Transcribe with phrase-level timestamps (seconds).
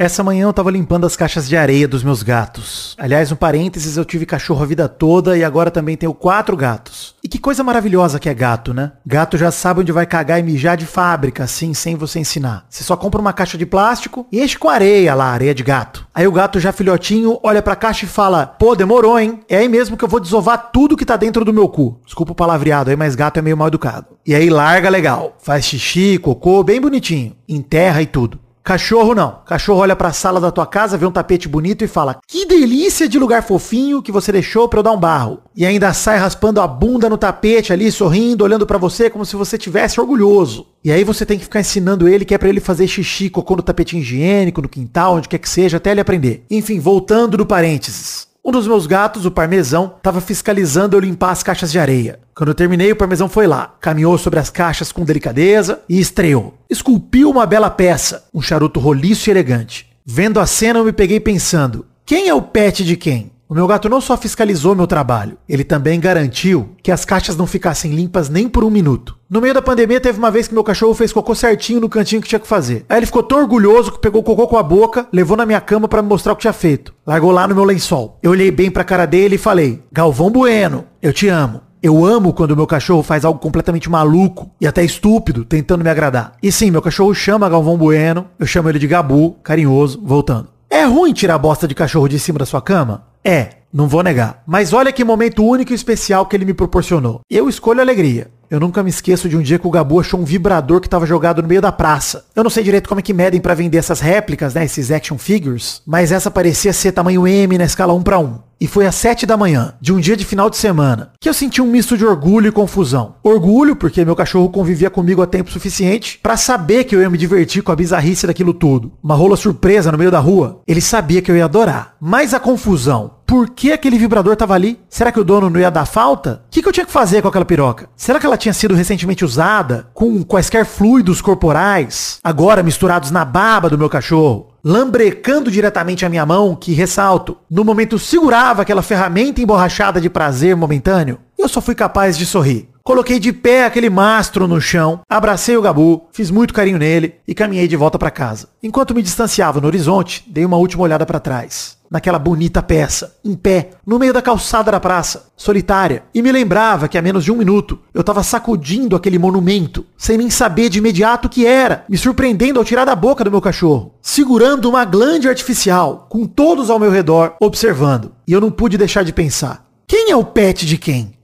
[0.00, 2.96] Essa manhã eu tava limpando as caixas de areia dos meus gatos.
[2.96, 7.14] Aliás, um parênteses, eu tive cachorro a vida toda e agora também tenho quatro gatos.
[7.22, 8.92] E que coisa maravilhosa que é gato, né?
[9.04, 12.64] Gato já sabe onde vai cagar e mijar de fábrica, assim, sem você ensinar.
[12.70, 16.06] Você só compra uma caixa de plástico e enche com areia lá, areia de gato.
[16.14, 19.40] Aí o gato já filhotinho olha pra caixa e fala, pô, demorou, hein?
[19.50, 22.00] É aí mesmo que eu vou desovar tudo que tá dentro do meu cu.
[22.06, 24.06] Desculpa o palavreado aí, mas gato é meio mal educado.
[24.24, 25.36] E aí larga legal.
[25.42, 27.36] Faz xixi, cocô, bem bonitinho.
[27.46, 28.40] Enterra e tudo.
[28.62, 29.38] Cachorro não.
[29.46, 33.08] Cachorro olha pra sala da tua casa, vê um tapete bonito e fala: Que delícia
[33.08, 35.40] de lugar fofinho que você deixou pra eu dar um barro.
[35.56, 39.34] E ainda sai raspando a bunda no tapete ali, sorrindo, olhando pra você como se
[39.36, 40.66] você tivesse orgulhoso.
[40.84, 43.56] E aí você tem que ficar ensinando ele que é pra ele fazer xixi, cocô
[43.56, 46.44] no tapete higiênico, no quintal, onde quer que seja, até ele aprender.
[46.50, 48.29] Enfim, voltando do parênteses.
[48.42, 52.18] Um dos meus gatos, o parmesão, estava fiscalizando eu limpar as caixas de areia.
[52.34, 56.54] Quando eu terminei, o parmesão foi lá, caminhou sobre as caixas com delicadeza e estreou.
[56.68, 59.86] Esculpiu uma bela peça, um charuto roliço e elegante.
[60.06, 63.30] Vendo a cena, eu me peguei pensando, quem é o pet de quem?
[63.50, 67.48] O meu gato não só fiscalizou meu trabalho, ele também garantiu que as caixas não
[67.48, 69.18] ficassem limpas nem por um minuto.
[69.28, 72.22] No meio da pandemia, teve uma vez que meu cachorro fez cocô certinho no cantinho
[72.22, 72.84] que tinha que fazer.
[72.88, 75.60] Aí ele ficou tão orgulhoso que pegou o cocô com a boca, levou na minha
[75.60, 76.94] cama para me mostrar o que tinha feito.
[77.04, 78.20] Largou lá no meu lençol.
[78.22, 81.60] Eu olhei bem pra cara dele e falei, Galvão Bueno, eu te amo.
[81.82, 86.34] Eu amo quando meu cachorro faz algo completamente maluco e até estúpido, tentando me agradar.
[86.40, 90.50] E sim, meu cachorro chama Galvão Bueno, eu chamo ele de Gabu, carinhoso, voltando.
[90.70, 93.09] É ruim tirar a bosta de cachorro de cima da sua cama?
[93.24, 94.42] É, não vou negar.
[94.46, 97.20] Mas olha que momento único e especial que ele me proporcionou.
[97.30, 98.28] Eu escolho alegria.
[98.50, 101.06] Eu nunca me esqueço de um dia que o Gabu achou um vibrador que estava
[101.06, 102.24] jogado no meio da praça.
[102.34, 105.16] Eu não sei direito como é que medem para vender essas réplicas, né, esses action
[105.16, 108.49] figures, mas essa parecia ser tamanho M na escala 1 para 1.
[108.60, 111.32] E foi às 7 da manhã, de um dia de final de semana, que eu
[111.32, 113.14] senti um misto de orgulho e confusão.
[113.22, 117.16] Orgulho, porque meu cachorro convivia comigo há tempo suficiente para saber que eu ia me
[117.16, 118.92] divertir com a bizarrice daquilo tudo.
[119.02, 120.60] Uma rola surpresa no meio da rua.
[120.68, 121.94] Ele sabia que eu ia adorar.
[121.98, 124.80] Mas a confusão, por que aquele vibrador tava ali?
[124.88, 126.42] Será que o dono não ia dar falta?
[126.48, 127.88] O que, que eu tinha que fazer com aquela piroca?
[127.94, 133.70] Será que ela tinha sido recentemente usada com quaisquer fluidos corporais, agora misturados na baba
[133.70, 134.48] do meu cachorro?
[134.64, 140.56] Lambrecando diretamente a minha mão, que ressalto, no momento segurava aquela ferramenta emborrachada de prazer
[140.56, 142.68] momentâneo, eu só fui capaz de sorrir.
[142.82, 147.34] Coloquei de pé aquele mastro no chão, abracei o Gabu, fiz muito carinho nele e
[147.34, 148.48] caminhei de volta para casa.
[148.62, 153.34] Enquanto me distanciava no horizonte, dei uma última olhada para trás naquela bonita peça, em
[153.34, 157.32] pé, no meio da calçada da praça, solitária, e me lembrava que há menos de
[157.32, 161.84] um minuto eu estava sacudindo aquele monumento, sem nem saber de imediato o que era,
[161.88, 166.70] me surpreendendo ao tirar da boca do meu cachorro, segurando uma glande artificial, com todos
[166.70, 168.12] ao meu redor observando.
[168.26, 171.14] E eu não pude deixar de pensar: quem é o pet de quem?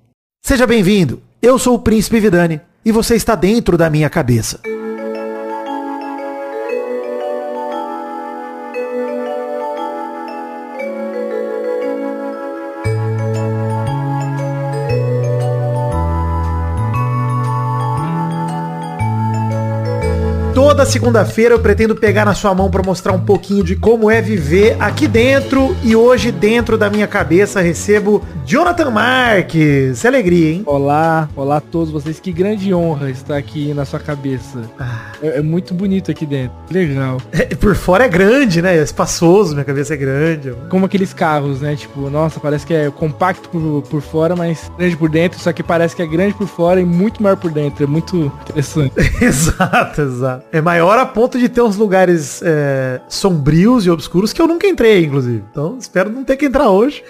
[0.43, 4.76] Seja bem-vindo, eu sou o Príncipe Vidani e você está dentro da minha cabeça.
[20.77, 24.21] Toda segunda-feira eu pretendo pegar na sua mão para mostrar um pouquinho de como é
[24.21, 30.03] viver aqui dentro e hoje dentro da minha cabeça recebo Jonathan Marques.
[30.03, 30.63] Que alegria, hein?
[30.67, 32.21] Olá, olá a todos vocês.
[32.21, 34.71] Que grande honra estar aqui na sua cabeça.
[34.79, 35.13] Ah.
[35.23, 36.55] É, é, muito bonito aqui dentro.
[36.71, 37.21] Legal.
[37.33, 38.77] É, por fora é grande, né?
[38.77, 40.55] É espaçoso, minha cabeça é grande.
[40.69, 41.75] Como aqueles carros, né?
[41.75, 45.41] Tipo, nossa, parece que é compacto por, por fora, mas grande por dentro.
[45.41, 47.83] Só que parece que é grande por fora e muito maior por dentro.
[47.83, 48.93] É muito interessante.
[49.25, 50.45] exato, exato.
[50.53, 54.67] É maior a ponto de ter uns lugares é, sombrios e obscuros que eu nunca
[54.67, 55.45] entrei, inclusive.
[55.49, 57.05] Então, espero não ter que entrar hoje.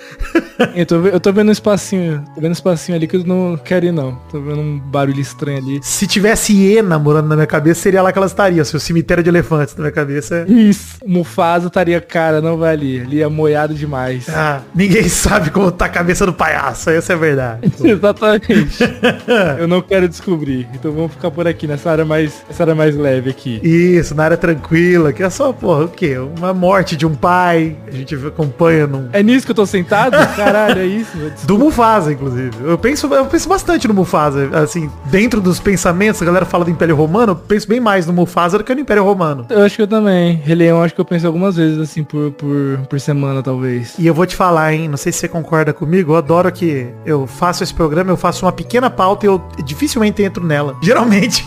[0.76, 3.56] eu, tô, eu tô vendo um espacinho, tô vendo um espacinho ali que eu não
[3.56, 4.20] quero ir, não.
[4.30, 5.80] Tô vendo um barulho estranho ali.
[5.82, 8.62] Se tivesse hiena morando na minha cabeça, seria lá que ela estaria.
[8.62, 10.44] Se o cemitério de elefantes na minha cabeça.
[10.46, 10.98] Isso.
[11.06, 13.00] Mufasa estaria, cara, não vai ali.
[13.00, 14.28] Ali é moiado demais.
[14.28, 16.90] Ah, ninguém sabe como tá a cabeça do palhaço.
[16.90, 17.72] Essa é a verdade.
[17.82, 18.84] Exatamente.
[19.58, 20.68] eu não quero descobrir.
[20.74, 23.45] Então vamos ficar por aqui, nessa área mais, essa área mais leve aqui.
[23.50, 26.16] Isso, na área tranquila, que é só, porra, o quê?
[26.18, 27.76] Uma morte de um pai.
[27.86, 29.09] A gente acompanha num...
[29.12, 30.16] É nisso que eu tô sentado?
[30.36, 31.16] Caralho, é isso?
[31.44, 32.50] Do Mufasa, inclusive.
[32.65, 34.50] Eu penso, eu penso bastante no Mufasa.
[34.53, 38.12] Assim, dentro dos pensamentos, a galera fala do Império Romano, eu penso bem mais no
[38.12, 39.47] Mufasa do que no Império Romano.
[39.50, 40.41] Eu acho que eu também.
[40.44, 43.94] Rei Leão, acho que eu penso algumas vezes, assim, por, por, por semana, talvez.
[43.98, 44.88] E eu vou te falar, hein?
[44.88, 46.12] Não sei se você concorda comigo.
[46.12, 50.22] Eu adoro que eu faço esse programa, eu faço uma pequena pauta e eu dificilmente
[50.22, 50.76] entro nela.
[50.82, 51.47] Geralmente,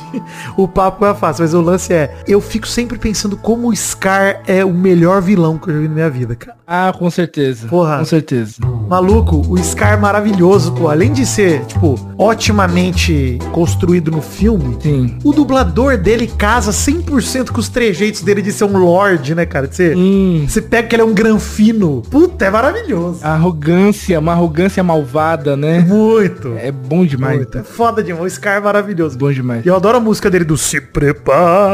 [0.57, 3.75] o papo é fácil, mas o lance lance é, eu fico sempre pensando como o
[3.75, 6.57] Scar é o melhor vilão que eu já vi na minha vida, cara.
[6.71, 7.68] Ah, com certeza.
[7.68, 7.97] Porra.
[7.97, 8.56] Com certeza.
[8.88, 10.88] Maluco, o Scar maravilhoso, pô.
[10.88, 15.18] Além de ser, tipo, otimamente construído no filme, Sim.
[15.24, 19.68] o dublador dele casa 100% com os trejeitos dele de ser um lord, né, cara?
[19.68, 20.45] De ser, Hum.
[20.47, 22.03] você pega que ele é um granfino.
[22.09, 23.19] Puta, é maravilhoso.
[23.24, 25.80] Arrogância, uma arrogância malvada, né?
[25.80, 26.53] Muito.
[26.57, 27.38] É bom demais.
[27.38, 27.57] Muito.
[27.57, 28.25] É foda demais.
[28.31, 29.18] O Scar é maravilhoso.
[29.18, 29.65] Bom demais.
[29.65, 30.80] E eu adoro a música dele do Se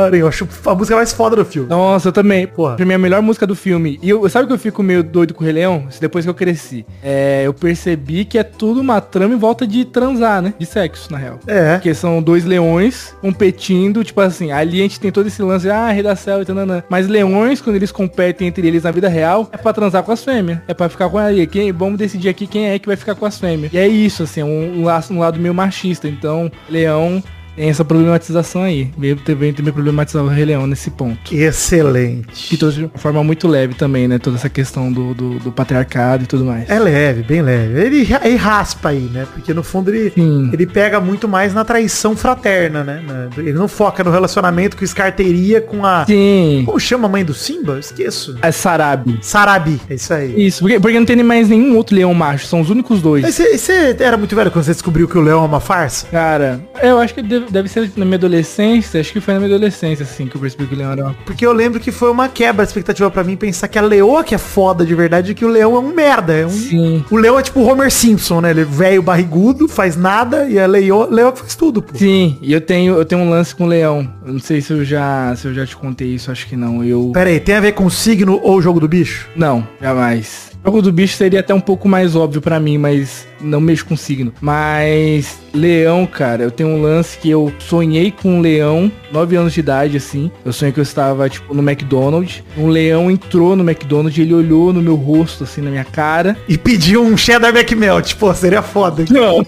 [0.09, 0.19] Preparem.
[0.21, 1.69] Eu acho a música mais foda do filme.
[1.69, 2.47] Nossa, eu também.
[2.47, 2.75] Porra.
[2.75, 3.99] Pra mim, a melhor música do filme.
[4.01, 5.87] E eu, sabe que eu fico meio doido com o Rei Leão?
[5.99, 6.85] Depois que eu cresci.
[7.03, 10.53] É, eu percebi que é tudo uma trama em volta de transar, né?
[10.57, 11.39] De sexo, na real.
[11.47, 11.73] É.
[11.75, 15.89] Porque são dois leões competindo, tipo assim, ali a gente tem todo esse lance, ah,
[15.91, 16.83] rei da selva e tananã.
[16.89, 20.23] Mas leões, quando eles competem entre eles na vida real, é pra transar com as
[20.23, 20.59] fêmeas.
[20.67, 21.45] É pra ficar com aí.
[21.47, 23.73] Quem, vamos decidir aqui quem é que vai ficar com as fêmeas.
[23.73, 26.07] E é isso, assim, um, um, laço- um lado meio machista.
[26.07, 27.23] Então, leão
[27.55, 28.89] tem essa problematização aí.
[28.97, 31.33] Meio também tem meio problematizar o Rei Leão nesse ponto.
[31.33, 32.57] Excelente.
[32.57, 34.19] Trouxe de uma forma muito leve também, né?
[34.19, 36.69] Toda essa questão do, do, do patriarcado e tudo mais.
[36.69, 37.79] É leve, bem leve.
[37.79, 39.27] Ele, ele raspa aí, né?
[39.33, 40.49] Porque no fundo ele, Sim.
[40.51, 43.01] ele pega muito mais na traição fraterna, né?
[43.37, 46.05] Ele não foca no relacionamento que o Scar teria com a...
[46.05, 46.63] Sim.
[46.65, 47.73] Como chama a mãe do Simba?
[47.73, 48.37] Eu Esqueço.
[48.41, 49.19] É Sarabi.
[49.21, 49.79] Sarabi.
[49.89, 50.45] É isso aí.
[50.45, 53.25] Isso, porque, porque não tem mais nenhum outro leão macho, são os únicos dois.
[53.25, 56.07] Você era muito velho quando você descobriu que o leão é uma farsa?
[56.07, 59.56] Cara, eu acho que deve, deve ser na minha adolescência, acho que foi na minha
[59.56, 61.13] adolescência, assim, que eu percebi que o leão era uma...
[61.25, 64.24] Porque eu lembro que foi uma quebra de expectativa pra mim pensar que a leoa
[64.24, 66.33] que é foda de verdade e que o leão é um merda.
[66.33, 66.50] É um...
[66.50, 67.06] Sim.
[67.09, 68.51] O leão é tipo o Homer Simpson, né?
[68.51, 71.97] Ele é velho barrigudo, faz nada e a leoa, leoa que faz tudo, pô.
[71.97, 74.07] Sim, e eu tenho, eu tenho um lance com o leão.
[74.25, 76.83] Eu não sei se eu já, se eu já te contei isso, acho que não.
[76.83, 79.27] Eu Pera aí, tem a ver com o signo ou o jogo do bicho?
[79.36, 80.54] não, jamais.
[80.65, 83.95] Jogo do bicho seria até um pouco mais óbvio pra mim, mas não mexo com
[83.95, 84.33] signo.
[84.41, 89.53] Mas leão, cara, eu tenho um lance que eu sonhei com um leão, 9 anos
[89.53, 90.31] de idade, assim.
[90.44, 92.44] Eu sonhei que eu estava, tipo, no McDonald's.
[92.57, 96.35] Um leão entrou no McDonald's, ele olhou no meu rosto, assim, na minha cara.
[96.50, 99.06] E pediu um cheddar McMelt, pô, seria foda.
[99.12, 99.45] Não.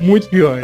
[0.00, 0.60] Muito pior.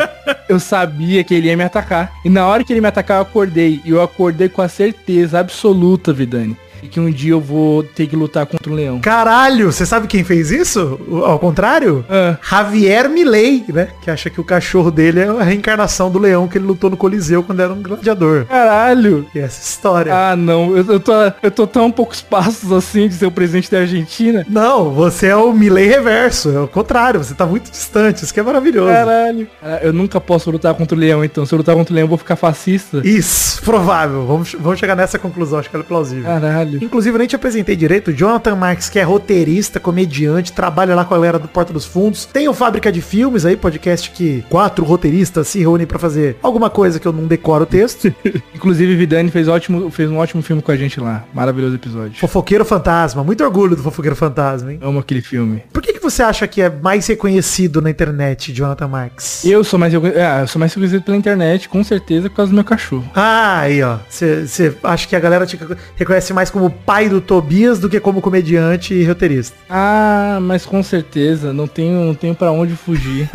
[0.48, 2.12] Eu sabia que ele ia me atacar.
[2.24, 3.80] E na hora que ele me atacar, eu acordei.
[3.84, 6.56] E eu acordei com a certeza absoluta, Vidani.
[6.86, 9.00] E que um dia eu vou ter que lutar contra um leão.
[9.00, 11.00] Caralho, você sabe quem fez isso?
[11.24, 12.04] Ao contrário?
[12.08, 13.88] Ah, Javier Milei, né?
[14.00, 16.96] Que acha que o cachorro dele é a reencarnação do leão que ele lutou no
[16.96, 18.44] Coliseu quando era um gladiador.
[18.44, 19.26] caralho.
[19.34, 20.14] E essa história.
[20.14, 20.76] Ah, não.
[20.76, 21.12] Eu, eu tô,
[21.42, 24.46] eu tô tão poucos passos assim de ser o presidente da Argentina.
[24.48, 28.38] Não, você é o Milley reverso, é o contrário, você tá muito distante, isso que
[28.38, 28.92] é maravilhoso.
[28.92, 29.48] Caralho.
[29.60, 31.44] Cara, Eu nunca posso lutar contra o leão, então.
[31.44, 33.00] Se eu lutar contra o leão, eu vou ficar fascista.
[33.04, 34.24] Isso, provável.
[34.24, 36.24] Vamos, vamos chegar nessa conclusão, acho que ela é plausível.
[36.24, 36.75] Caralho.
[36.80, 38.08] Inclusive, eu nem te apresentei direito.
[38.08, 41.84] O Jonathan Marques, que é roteirista, comediante, trabalha lá com a galera do Porta dos
[41.84, 42.24] Fundos.
[42.24, 46.70] Tem o Fábrica de Filmes aí, podcast que quatro roteiristas se reúnem pra fazer alguma
[46.70, 48.12] coisa que eu não decoro o texto.
[48.54, 51.24] Inclusive, Vidani fez, ótimo, fez um ótimo filme com a gente lá.
[51.32, 52.18] Maravilhoso episódio.
[52.18, 53.22] Fofoqueiro Fantasma.
[53.24, 54.78] Muito orgulho do Fofoqueiro Fantasma, hein?
[54.82, 55.62] Amo aquele filme.
[55.72, 59.44] Por que, que você acha que é mais reconhecido na internet, Jonathan Marques?
[59.44, 62.54] Eu sou mais ah, eu sou mais reconhecido pela internet, com certeza, por causa do
[62.54, 63.08] meu cachorro.
[63.14, 63.98] Ah, aí, ó.
[64.08, 65.58] Você acha que a galera te
[65.96, 69.54] reconhece mais como pai do Tobias do que como comediante e roteirista?
[69.68, 73.28] Ah, mas com certeza, não tenho, não tenho para onde fugir.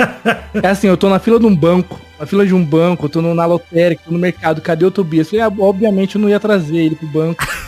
[0.56, 3.10] é assim, eu tô na fila de um banco, na fila de um banco, eu
[3.10, 5.30] tô no, na lotérica, tô no mercado, cadê o Tobias?
[5.30, 7.46] Falei, ah, obviamente eu não ia trazer ele pro banco.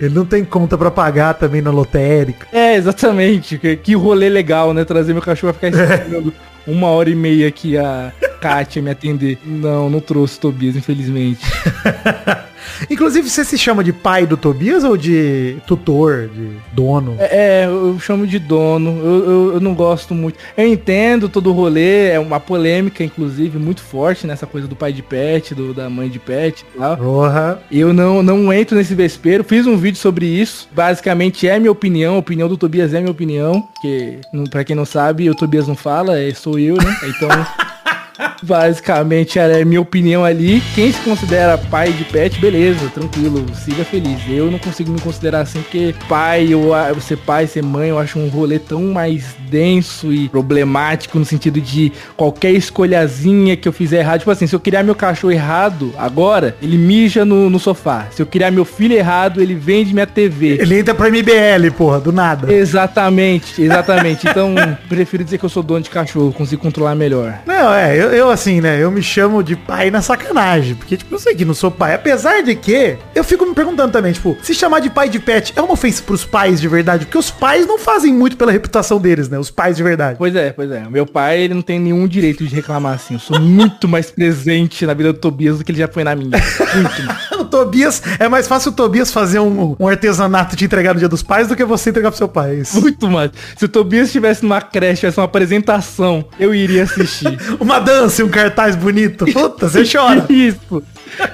[0.00, 2.46] Ele não tem conta pra pagar também na lotérica.
[2.52, 4.84] é, exatamente, que, que rolê legal, né?
[4.84, 6.34] Trazer meu cachorro pra ficar esperando
[6.66, 9.38] uma hora e meia aqui a Kátia me atender.
[9.44, 11.40] Não, não trouxe o Tobias, infelizmente.
[12.90, 17.16] Inclusive, você se chama de pai do Tobias ou de tutor, de dono?
[17.18, 20.38] É, eu chamo de dono, eu, eu, eu não gosto muito.
[20.56, 24.92] Eu entendo todo o rolê, é uma polêmica, inclusive, muito forte nessa coisa do pai
[24.92, 26.96] de pet, do, da mãe de pet e tal.
[26.96, 27.62] Porra.
[27.70, 30.68] Eu não, não entro nesse vespeiro, fiz um vídeo sobre isso.
[30.72, 33.62] Basicamente é minha opinião, a opinião do Tobias é minha opinião.
[33.74, 36.96] Porque, não- pra quem não sabe, o Tobias não fala, é, sou eu, né?
[37.08, 37.28] Então.
[38.42, 40.62] Basicamente, era a minha opinião ali.
[40.74, 44.20] Quem se considera pai de pet, beleza, tranquilo, siga feliz.
[44.28, 48.18] Eu não consigo me considerar assim, porque pai, eu, ser pai, ser mãe, eu acho
[48.18, 53.98] um rolê tão mais denso e problemático no sentido de qualquer escolhazinha que eu fizer
[54.00, 54.20] errado.
[54.20, 58.06] Tipo assim, se eu criar meu cachorro errado agora, ele mija no, no sofá.
[58.10, 60.58] Se eu criar meu filho errado, ele vende minha TV.
[60.60, 62.52] Ele entra pra MBL, porra, do nada.
[62.52, 64.26] Exatamente, exatamente.
[64.26, 64.54] Então,
[64.88, 67.40] prefiro dizer que eu sou dono de cachorro, consigo controlar melhor.
[67.46, 68.82] Não, é, eu, eu assim, né?
[68.82, 70.74] Eu me chamo de pai na sacanagem.
[70.74, 71.94] Porque, tipo, eu sei que não sou pai.
[71.94, 75.52] Apesar de que, eu fico me perguntando também, tipo, se chamar de pai de pet
[75.54, 77.06] é uma ofensa pros pais de verdade?
[77.06, 79.38] Porque os pais não fazem muito pela reputação deles, né?
[79.38, 80.16] Os pais de verdade.
[80.18, 80.88] Pois é, pois é.
[80.88, 83.14] Meu pai, ele não tem nenhum direito de reclamar assim.
[83.14, 86.14] Eu sou muito mais presente na vida do Tobias do que ele já foi na
[86.14, 86.30] minha.
[86.74, 87.32] Muito mais.
[87.38, 91.08] o Tobias, é mais fácil o Tobias fazer um, um artesanato de entregar no dia
[91.08, 92.52] dos pais do que você entregar pro seu pai.
[92.52, 92.80] é Isso.
[92.80, 93.30] Muito mais.
[93.56, 97.38] Se o Tobias estivesse numa creche, tivesse uma apresentação, eu iria assistir.
[97.60, 99.24] Uma dança e um cartaz bonito.
[99.26, 100.26] Puta, você chora.
[100.30, 100.82] Isso.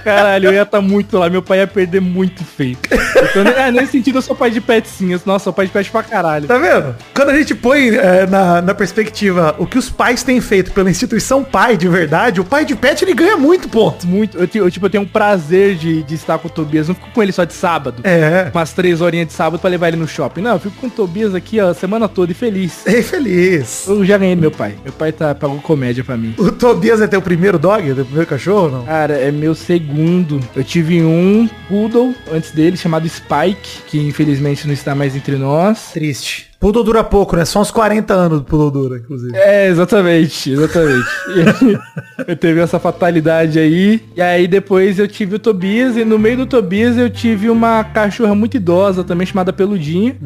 [0.05, 1.29] Caralho, eu ia estar muito lá.
[1.29, 2.77] Meu pai ia perder muito feio.
[2.85, 5.19] Então, é, nesse sentido, eu sou pai de pet sim.
[5.25, 6.47] Nossa, sou pai de pet pra caralho.
[6.47, 6.95] Tá vendo?
[7.15, 10.91] Quando a gente põe é, na, na perspectiva o que os pais têm feito pela
[10.91, 14.07] instituição pai de verdade, o pai de pet ele ganha muito ponto.
[14.07, 14.39] Muito.
[14.39, 16.89] Eu, eu, tipo, eu tenho um prazer de, de estar com o Tobias.
[16.89, 18.03] Não fico com ele só de sábado.
[18.05, 18.51] É.
[18.55, 20.41] Umas três horinhas de sábado pra levar ele no shopping.
[20.41, 22.87] Não, eu fico com o Tobias aqui, ó, a semana toda e feliz.
[22.87, 23.87] Ei, feliz.
[23.87, 24.75] Eu já ganhei do meu pai.
[24.83, 26.35] Meu pai tá, pagou comédia pra mim.
[26.39, 27.83] O Tobias é teu primeiro dog?
[27.95, 28.85] Teu primeiro cachorro não?
[28.85, 30.41] Cara, é meu segundo.
[30.57, 35.91] Eu tive um poodle antes dele, chamado Spike, que infelizmente não está mais entre nós.
[35.93, 36.48] Triste.
[36.61, 37.45] Poodle dura pouco, né?
[37.45, 39.37] Só uns 40 anos do Poodle dura, inclusive.
[39.37, 41.07] É, exatamente, exatamente.
[41.29, 41.79] E aí,
[42.27, 44.03] eu teve essa fatalidade aí.
[44.17, 45.97] E aí depois eu tive o Tobias.
[45.97, 50.17] E no meio do Tobias eu tive uma cachorra muito idosa também, chamada Peludinha.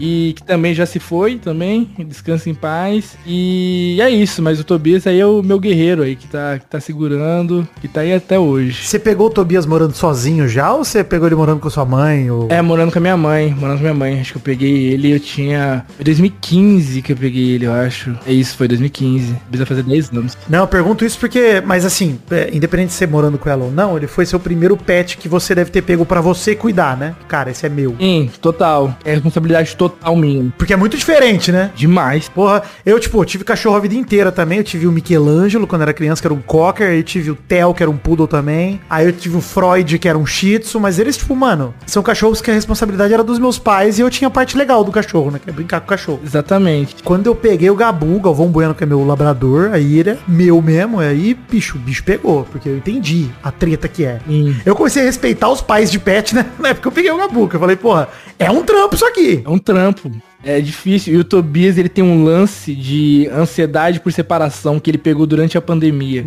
[0.00, 1.88] E que também já se foi também.
[2.06, 3.16] Descansa em paz.
[3.24, 6.66] E é isso, mas o Tobias aí é o meu guerreiro aí, que tá, que
[6.66, 8.84] tá segurando, que tá aí até hoje.
[8.84, 12.28] Você pegou o Tobias morando sozinho já ou você pegou ele morando com sua mãe?
[12.28, 12.48] Ou...
[12.50, 14.20] É, morando com a minha mãe, morando com a minha mãe.
[14.20, 15.67] Acho que eu peguei ele, eu tinha.
[15.96, 18.16] Foi 2015 que eu peguei ele, eu acho.
[18.26, 19.34] É isso, foi 2015.
[19.48, 20.38] Precisa fazer 10 anos.
[20.48, 23.70] Não, eu pergunto isso porque, mas assim, é, independente de você morando com ela ou
[23.70, 27.14] não, ele foi seu primeiro pet que você deve ter pego pra você cuidar, né?
[27.26, 27.94] Cara, esse é meu.
[27.98, 28.96] Sim, total.
[29.04, 30.52] É responsabilidade total minha.
[30.56, 31.70] Porque é muito diferente, né?
[31.74, 32.28] Demais.
[32.28, 34.58] Porra, eu, tipo, tive cachorro a vida inteira também.
[34.58, 36.88] Eu tive o Michelangelo quando era criança, que era um cocker.
[36.88, 38.80] Aí tive o Theo, que era um poodle também.
[38.88, 40.80] Aí eu tive o Freud, que era um shih tzu.
[40.80, 43.98] Mas eles, tipo, mano, são cachorros que a responsabilidade era dos meus pais.
[43.98, 45.40] E eu tinha a parte legal do cachorro, né?
[45.58, 46.20] É brincar com o cachorro.
[46.24, 47.02] Exatamente.
[47.02, 50.18] Quando eu peguei o Gabu, o Galvão Bueno, que é meu labrador, aí ele é
[50.26, 51.00] meu mesmo.
[51.00, 52.44] Aí, bicho, o bicho pegou.
[52.44, 54.20] Porque eu entendi a treta que é.
[54.26, 54.56] Sim.
[54.64, 56.46] Eu comecei a respeitar os pais de pet, né?
[56.58, 59.42] Na época eu peguei o Gabu, que eu falei, porra, é um trampo isso aqui.
[59.44, 60.10] É um trampo.
[60.44, 61.14] É difícil.
[61.14, 65.58] E o Tobias, ele tem um lance de ansiedade por separação que ele pegou durante
[65.58, 66.24] a pandemia.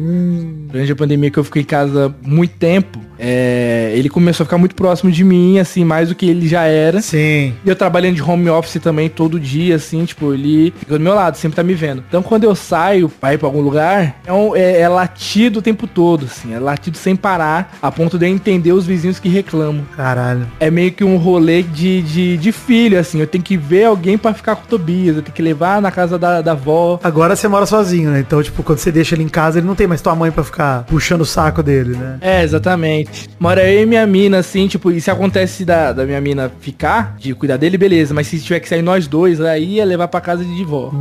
[0.71, 4.57] Durante a pandemia que eu fiquei em casa muito tempo, é, ele começou a ficar
[4.57, 7.01] muito próximo de mim, assim, mais do que ele já era.
[7.01, 7.53] Sim.
[7.63, 11.13] E eu trabalhando de home office também todo dia, assim, tipo, ele fica do meu
[11.13, 12.03] lado, sempre tá me vendo.
[12.07, 15.61] Então quando eu saio pra ir pra algum lugar, é, um- é- é latido o
[15.61, 19.29] tempo todo, assim, é latido sem parar, a ponto de eu entender os vizinhos que
[19.29, 19.83] reclamam.
[19.95, 20.47] Caralho.
[20.59, 24.00] É meio que um rolê de, de, de filho, assim, eu tenho que ver alguém
[24.17, 26.99] pra ficar com o Tobias, eu tenho que levar na casa da, da avó.
[27.03, 28.19] Agora você mora sozinho, né?
[28.19, 30.43] Então, tipo, quando você deixa ele em casa, ele não tem mais tua mãe pra
[30.43, 32.17] ficar puxando o saco dele, né?
[32.21, 33.29] É, exatamente.
[33.39, 37.15] Mora eu e minha mina, assim, tipo, e se acontece da, da minha mina ficar,
[37.17, 38.13] de cuidar dele, beleza.
[38.13, 40.91] Mas se tiver que sair nós dois, aí é levar pra casa de vó.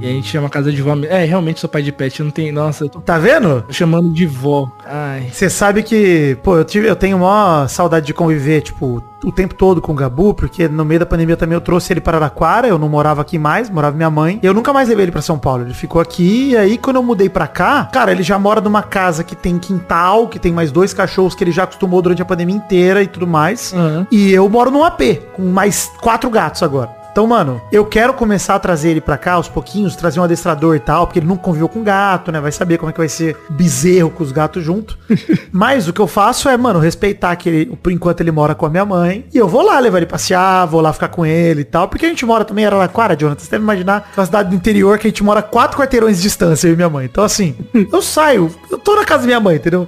[0.00, 0.96] E a gente chama casa de vó.
[1.08, 2.52] É, realmente sou pai de pet, não tenho.
[2.52, 3.64] Nossa, eu tô Tá vendo?
[3.70, 4.70] chamando de vó.
[4.84, 5.28] Ai.
[5.32, 9.54] Você sabe que, pô, eu, tive, eu tenho maior saudade de conviver, tipo, o tempo
[9.54, 12.68] todo com o Gabu, porque no meio da pandemia também eu trouxe ele para Araquara,
[12.68, 14.38] eu não morava aqui mais, morava minha mãe.
[14.42, 17.02] Eu nunca mais levei ele pra São Paulo, ele ficou aqui, e aí quando eu
[17.02, 20.70] mudei pra cá, cara, ele já mora numa casa que tem quintal, que tem mais
[20.70, 23.72] dois cachorros que ele já acostumou durante a pandemia inteira e tudo mais.
[23.72, 24.06] Aham.
[24.10, 25.00] E eu moro num AP,
[25.34, 27.01] com mais quatro gatos agora.
[27.12, 30.74] Então, mano, eu quero começar a trazer ele pra cá aos pouquinhos, trazer um adestrador
[30.74, 32.40] e tal, porque ele nunca conviveu com gato, né?
[32.40, 34.98] Vai saber como é que vai ser bezerro com os gatos junto.
[35.52, 38.64] Mas o que eu faço é, mano, respeitar que ele, por enquanto ele mora com
[38.64, 39.26] a minha mãe.
[39.32, 41.86] E eu vou lá levar ele passear, vou lá ficar com ele e tal.
[41.86, 43.44] Porque a gente mora também em Araraquara, Jonathan.
[43.44, 46.66] Você deve imaginar uma cidade do interior que a gente mora quatro quarteirões de distância,
[46.66, 47.04] eu e minha mãe.
[47.04, 47.54] Então, assim,
[47.92, 49.86] eu saio, eu tô na casa da minha mãe, entendeu?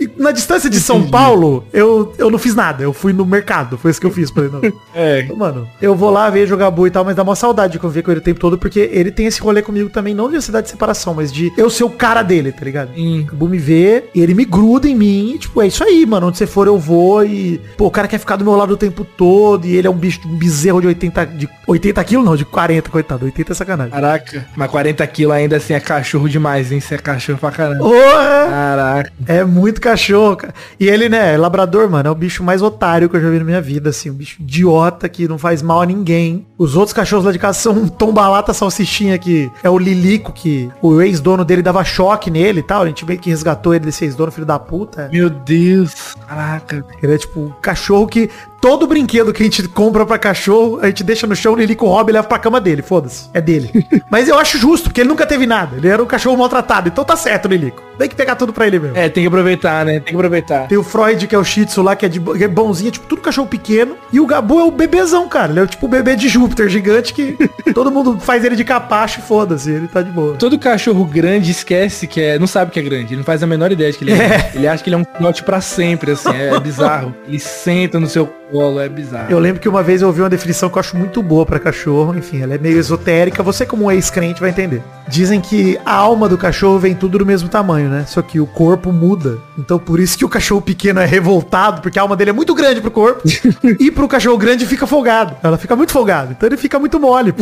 [0.00, 2.82] E na distância de São Paulo, eu, eu não fiz nada.
[2.82, 3.76] Eu fui no mercado.
[3.76, 4.30] Foi isso que eu fiz.
[4.30, 4.62] Falei, não.
[4.94, 5.22] É.
[5.22, 7.78] Então, Mano, eu vou lá ver jogar bu e tal, mas dá uma saudade de
[7.78, 10.36] conviver com ele o tempo todo, porque ele tem esse rolê comigo também, não de
[10.36, 12.94] ansiedade de separação, mas de eu ser o cara dele, tá ligado?
[12.94, 13.26] Sim.
[13.32, 16.04] O Bu me vê e ele me gruda em mim, e, tipo, é isso aí,
[16.06, 16.28] mano.
[16.28, 17.24] Onde você for, eu vou.
[17.24, 19.66] E, pô, o cara quer ficar do meu lado o tempo todo.
[19.66, 22.90] E ele é um bicho, um bezerro de 80, de 80 quilos, não, de 40,
[22.90, 23.24] coitado.
[23.24, 23.92] 80 é sacanagem.
[23.92, 26.80] Caraca, mas 40 quilos ainda assim é cachorro demais, hein?
[26.80, 27.84] Você é cachorro pra caramba.
[27.84, 28.46] Porra!
[28.48, 29.12] Caraca.
[29.26, 30.54] É muito cachorro, cara.
[30.78, 33.44] E ele, né, labrador, mano, é o bicho mais otário que eu já vi na
[33.44, 34.10] minha vida, assim.
[34.10, 36.46] Um bicho idiota que não faz mal a ninguém.
[36.62, 40.70] Os outros cachorros lá de casa são um tombalata salsichinha que é o Lilico, que
[40.80, 42.82] o ex-dono dele dava choque nele e tal.
[42.82, 45.08] A gente meio que resgatou ele desse ex-dono, filho da puta.
[45.12, 46.14] Meu Deus.
[46.24, 46.84] Caraca.
[47.02, 48.30] Ele é tipo um cachorro que
[48.62, 51.84] todo brinquedo que a gente compra pra cachorro, a gente deixa no chão, o Lilico
[51.84, 52.80] rouba e leva pra cama dele.
[52.80, 53.28] Foda-se.
[53.34, 53.84] É dele.
[54.08, 55.76] Mas eu acho justo, porque ele nunca teve nada.
[55.76, 56.88] Ele era um cachorro maltratado.
[56.88, 57.82] Então tá certo, Lilico.
[57.98, 58.96] Tem que pegar tudo pra ele mesmo.
[58.96, 59.94] É, tem que aproveitar, né?
[59.94, 60.66] Tem que aproveitar.
[60.68, 62.88] Tem o Freud, que é o Shih Tzu lá, que é, de, que é bonzinho,
[62.88, 63.96] é tipo tudo cachorro pequeno.
[64.12, 65.52] E o Gabu é o bebezão, cara.
[65.52, 67.36] Ele é tipo o bebê de Júpiter gigante que
[67.74, 69.70] todo mundo faz ele de capacho e foda-se.
[69.70, 70.36] Ele tá de boa.
[70.36, 72.38] Todo cachorro grande esquece que é.
[72.38, 73.06] Não sabe que é grande.
[73.08, 74.22] Ele não faz a menor ideia de que ele é.
[74.32, 74.52] É.
[74.54, 76.30] Ele acha que ele é um filhote pra sempre, assim.
[76.30, 77.14] É bizarro.
[77.26, 79.30] Ele senta no seu colo, é bizarro.
[79.30, 81.58] Eu lembro que uma vez eu ouvi uma definição que eu acho muito boa pra
[81.58, 82.16] cachorro.
[82.16, 83.42] Enfim, ela é meio esotérica.
[83.42, 84.82] Você, como um ex-crente, vai entender.
[85.08, 88.04] Dizem que a alma do cachorro vem tudo do mesmo tamanho, né?
[88.06, 89.38] Só que o corpo muda.
[89.58, 92.54] Então por isso que o cachorro pequeno é revoltado, porque a alma dele é muito
[92.54, 93.22] grande pro corpo.
[93.78, 95.36] e pro cachorro grande fica folgado.
[95.42, 96.32] Ela fica muito folgada.
[96.32, 97.34] Então ele fica muito mole.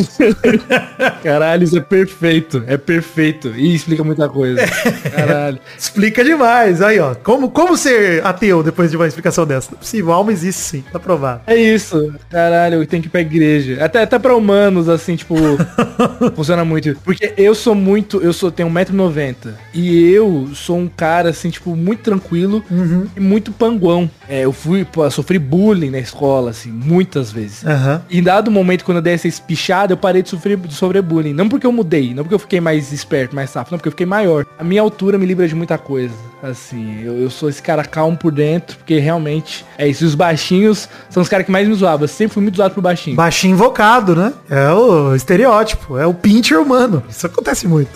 [1.23, 2.63] Caralho, isso é perfeito.
[2.67, 3.49] É perfeito.
[3.49, 4.61] E explica muita coisa.
[5.09, 5.59] Caralho.
[5.77, 6.81] Explica demais.
[6.81, 7.15] Aí, ó.
[7.15, 9.69] Como, como ser ateu depois de uma explicação dessa?
[9.71, 10.11] Não é possível.
[10.11, 10.83] A alma existe sim.
[10.91, 11.41] Tá provado.
[11.47, 12.13] É isso.
[12.29, 13.83] Caralho, tem que ir pra igreja.
[13.83, 15.35] Até, até pra humanos, assim, tipo,
[16.35, 16.95] funciona muito.
[17.03, 19.53] Porque eu sou muito, eu sou, tenho 1,90m.
[19.73, 22.63] E eu sou um cara, assim, tipo, muito tranquilo
[23.15, 24.09] e muito panguão.
[24.27, 27.65] É, eu fui, pô, eu sofri bullying na escola, assim, muitas vezes.
[27.65, 28.01] Aham.
[28.09, 31.01] E em dado momento, quando eu dei essa espichada, eu parei de sofrer, de sofrer
[31.01, 31.33] bullying.
[31.33, 33.91] Não porque eu mudei, não porque eu fiquei mais esperto, mais safo, não porque eu
[33.91, 34.45] fiquei maior.
[34.57, 36.13] A minha altura me livra de muita coisa.
[36.41, 40.03] Assim, eu, eu sou esse cara calmo por dentro, porque realmente é isso.
[40.03, 42.03] E os baixinhos são os caras que mais me zoavam.
[42.03, 43.15] Eu sempre fui muito zoado por baixinho.
[43.15, 44.33] Baixinho invocado, né?
[44.49, 45.97] É o estereótipo.
[45.97, 47.03] É o pincher humano.
[47.09, 47.91] Isso acontece muito.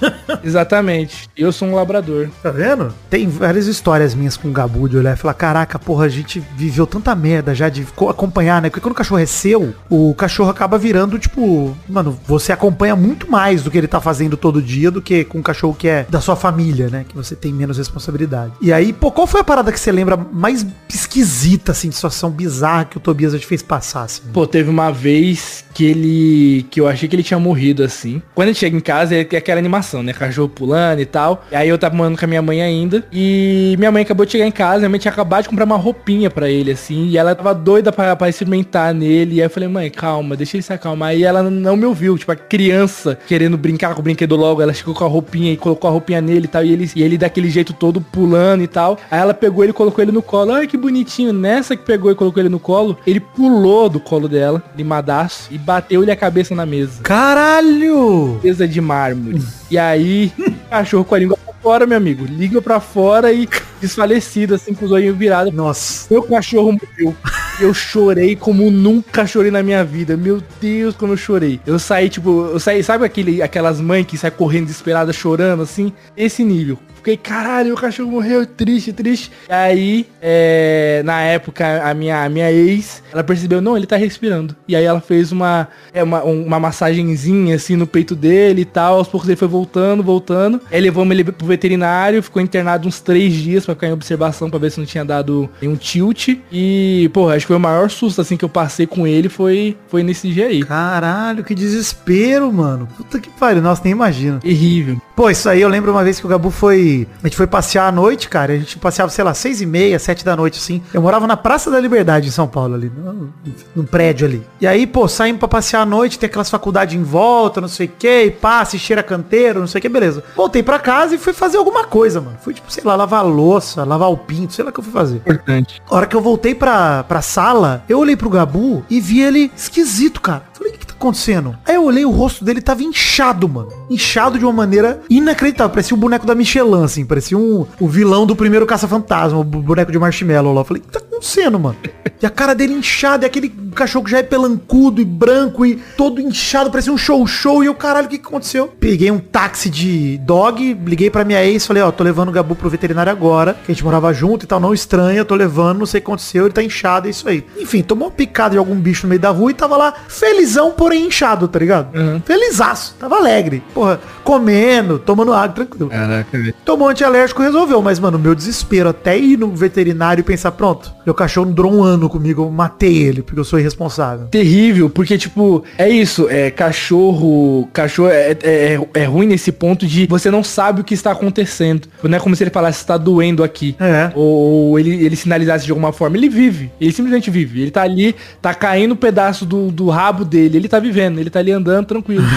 [0.42, 1.28] Exatamente.
[1.36, 2.28] Eu sou um labrador.
[2.42, 2.92] Tá vendo?
[3.10, 6.42] Tem várias histórias minhas com o Gabu de olhar e falar, caraca, porra, a gente
[6.56, 8.68] viveu tanta merda já de co- acompanhar, né?
[8.70, 13.30] Porque quando o cachorro é seu, o cachorro acaba virando, tipo, mano, você acompanha muito
[13.30, 16.06] mais do que ele tá fazendo todo dia do que com um cachorro que é
[16.08, 17.04] da sua família, né?
[17.08, 18.52] Que você tem menos responsabilidade.
[18.60, 22.30] E aí, pô, qual foi a parada que você lembra mais esquisita, assim, de situação
[22.30, 24.22] bizarra que o Tobias já te fez passar, assim?
[24.32, 26.66] Pô, teve uma vez que ele.
[26.70, 28.22] que eu achei que ele tinha morrido assim.
[28.34, 30.12] Quando gente chega em casa, é aquela animação, né?
[30.12, 31.44] Cachorro pulando e tal.
[31.50, 33.04] E aí eu tava morando com a minha mãe ainda.
[33.12, 35.76] E minha mãe acabou de chegar em casa, minha mãe tinha acabado de comprar uma
[35.76, 37.06] roupinha pra ele, assim.
[37.06, 39.36] E ela tava doida pra, pra experimentar nele.
[39.36, 41.14] E aí eu falei, mãe, calma, deixa ele se acalmar.
[41.16, 44.62] E ela não me ouviu, tipo, a criança querendo brincar com o brinquedo logo.
[44.62, 46.64] Ela chegou com a roupinha e colocou a roupinha nele e tal.
[46.64, 48.98] E ele, e ele daquele jeito todo pulando e tal.
[49.10, 50.52] Aí ela pegou ele e colocou ele no colo.
[50.52, 51.32] Ai, que bonitinho.
[51.32, 55.58] Nessa que pegou e colocou ele no colo, ele pulou do colo dela, limadaço, e
[55.58, 57.02] bateu-lhe a cabeça na mesa.
[57.02, 58.40] Caralho!
[58.42, 59.42] Mesa de mármore.
[59.74, 60.32] E aí,
[60.70, 62.24] cachorro com a língua pra fora, meu amigo.
[62.24, 63.48] Língua pra fora e
[63.82, 65.52] desfalecido, assim, com os olhinhos virados.
[65.52, 66.06] Nossa.
[66.14, 67.16] Meu cachorro morreu.
[67.58, 70.16] Eu chorei como nunca chorei na minha vida.
[70.16, 71.60] Meu Deus, como eu chorei.
[71.66, 75.92] Eu saí, tipo, eu saí, sabe aquele, aquelas mães que saem correndo desesperada, chorando, assim?
[76.16, 76.78] Esse nível.
[77.04, 79.30] Fiquei, caralho, o cachorro morreu, triste, triste.
[79.46, 83.94] E aí, é, na época, a minha, a minha ex, ela percebeu, não, ele tá
[83.96, 84.56] respirando.
[84.66, 88.64] E aí ela fez uma, é, uma, um- uma massagenzinha, assim, no peito dele e
[88.64, 88.96] tal.
[88.96, 90.58] Aos poucos ele foi voltando, voltando.
[90.72, 94.58] Aí levamos ele pro veterinário, ficou internado uns três dias pra ficar em observação, pra
[94.58, 96.28] ver se não tinha dado nenhum tilt.
[96.50, 99.76] E, porra, acho que foi o maior susto, assim, que eu passei com ele, foi,
[99.88, 100.62] foi nesse dia aí.
[100.64, 102.88] Caralho, que desespero, mano.
[102.96, 103.60] Puta que pariu.
[103.60, 104.40] Nossa, nem imagino.
[104.40, 104.98] Terrível.
[105.14, 107.06] Pô, isso aí eu lembro uma vez que o Gabu foi.
[107.22, 108.52] A gente foi passear à noite, cara.
[108.52, 110.82] A gente passeava, sei lá, seis e meia, sete da noite, assim.
[110.92, 113.28] Eu morava na Praça da Liberdade, em São Paulo, ali, num,
[113.76, 114.42] num prédio ali.
[114.60, 117.86] E aí, pô, saímos pra passear à noite, tem aquelas faculdades em volta, não sei
[117.86, 120.24] o que, passe, cheira canteiro, não sei o que, beleza.
[120.34, 122.36] Voltei pra casa e fui fazer alguma coisa, mano.
[122.42, 124.84] Fui, tipo, sei lá, lavar a louça, lavar o pinto, sei lá o que eu
[124.84, 125.16] fui fazer.
[125.18, 125.80] Importante.
[125.88, 129.52] A hora que eu voltei pra, pra sala, eu olhei pro Gabu e vi ele
[129.56, 130.42] esquisito, cara.
[130.52, 131.56] Falei, o que, que tá acontecendo?
[131.66, 133.72] Aí eu olhei, o rosto dele tava inchado, mano.
[133.90, 135.72] Inchado de uma maneira inacreditável.
[135.72, 137.04] Parecia o boneco da Michelin, assim.
[137.04, 140.60] Parecia um, o vilão do primeiro Caça-Fantasma, o boneco de marshmallow lá.
[140.60, 141.76] Eu falei, o que tá acontecendo, mano?
[142.22, 145.76] E a cara dele inchada, e aquele cachorro que já é pelancudo e branco e
[145.94, 147.62] todo inchado, parecia um show-show.
[147.62, 148.66] E eu, caralho, o que, que aconteceu?
[148.80, 152.54] Peguei um táxi de dog, liguei pra minha ex, falei, ó, tô levando o Gabu
[152.54, 155.86] pro veterinário agora, que a gente morava junto e tal, não estranha, tô levando, não
[155.86, 157.44] sei o que aconteceu, ele tá inchado, é isso aí.
[157.58, 160.70] Enfim, tomou uma picada de algum bicho no meio da rua e tava lá felizão,
[160.70, 161.94] porém inchado, tá ligado?
[161.96, 162.20] Uhum.
[162.24, 163.62] Felizaço, tava alegre.
[163.72, 165.90] Porra, comendo, tomando água, tranquilo.
[165.90, 166.54] Caraca, velho.
[166.64, 167.80] Tomou antialérgico, resolveu.
[167.82, 171.72] Mas, mano, meu desespero até ir no veterinário e pensar, pronto, eu Meu cachorro durou
[171.72, 174.26] um ano comigo, eu matei ele, porque eu sou irresponsável.
[174.26, 177.68] Terrível, porque, tipo, é isso, é cachorro.
[177.72, 181.88] Cachorro é, é, é ruim nesse ponto de você não sabe o que está acontecendo.
[182.02, 183.76] Não é como se ele falasse está doendo aqui.
[183.80, 184.10] É.
[184.14, 186.16] Ou, ou ele, ele sinalizasse de alguma forma.
[186.16, 186.70] Ele vive.
[186.80, 187.62] Ele simplesmente vive.
[187.62, 190.58] Ele tá ali, tá caindo um pedaço do, do rabo dele.
[190.58, 191.18] Ele tá vivendo.
[191.18, 192.24] Ele tá ali andando tranquilo.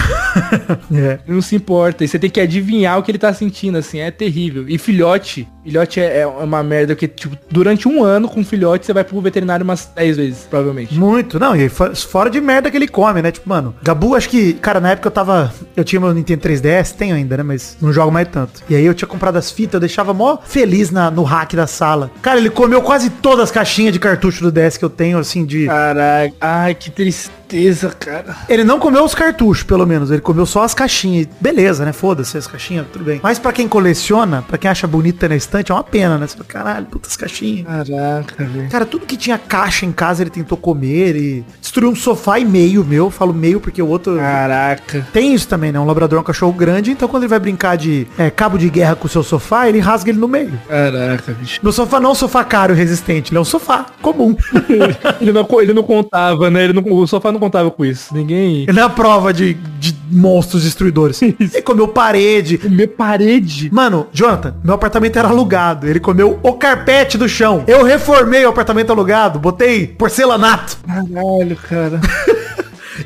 [0.92, 1.18] É.
[1.26, 2.04] Não se importa.
[2.04, 3.98] E você tem que adivinhar o que ele tá sentindo, assim.
[3.98, 4.66] É terrível.
[4.68, 5.46] E filhote.
[5.68, 9.20] Filhote é, é uma merda que, tipo, durante um ano com filhote você vai pro
[9.20, 10.94] veterinário umas 10 vezes, provavelmente.
[10.94, 13.30] Muito, não, e fo- fora de merda que ele come, né?
[13.30, 15.52] Tipo, mano, Gabu, acho que, cara, na época eu tava.
[15.76, 17.42] Eu tinha meu Nintendo 3DS, tenho ainda, né?
[17.42, 18.62] Mas não jogo mais tanto.
[18.68, 21.66] E aí eu tinha comprado as fitas, eu deixava mó feliz na, no hack da
[21.66, 22.10] sala.
[22.22, 25.44] Cara, ele comeu quase todas as caixinhas de cartucho do DS que eu tenho, assim,
[25.44, 25.66] de.
[25.66, 26.34] Caraca.
[26.40, 28.36] Ai, que tristeza, cara.
[28.48, 30.10] Ele não comeu os cartuchos, pelo menos.
[30.10, 31.26] Ele comeu só as caixinhas.
[31.40, 31.92] Beleza, né?
[31.92, 33.20] Foda-se as caixinhas, tudo bem.
[33.22, 36.26] Mas pra quem coleciona, pra quem acha bonita na estante, é uma pena, né?
[36.26, 37.66] Você fala, caralho, putas caixinhas.
[37.66, 38.68] Caraca, velho.
[38.70, 42.44] Cara, tudo que tinha caixa em casa ele tentou comer e destruiu um sofá e
[42.44, 43.10] meio meu.
[43.10, 44.16] Falo meio porque o outro.
[44.16, 45.06] Caraca.
[45.12, 45.80] Tem isso também, né?
[45.80, 48.68] Um labrador é um cachorro grande, então quando ele vai brincar de é, cabo de
[48.68, 50.58] guerra com o seu sofá, ele rasga ele no meio.
[50.68, 51.60] Caraca, bicho.
[51.62, 54.36] Meu sofá não é um sofá caro resistente, ele é um sofá comum.
[55.20, 56.64] ele, não, ele não contava, né?
[56.64, 58.14] Ele não, o sofá não contava com isso.
[58.14, 58.62] Ninguém.
[58.62, 61.20] ele não é a prova de, de monstros destruidores.
[61.22, 62.58] Ele comeu parede.
[62.58, 63.70] Comer parede.
[63.72, 65.86] Mano, Jonathan, meu apartamento era alugado.
[65.86, 67.64] Ele comeu o carpete do chão.
[67.66, 70.78] Eu reformei o apartamento alugado, botei porcelanato.
[70.86, 72.00] Caralho, cara.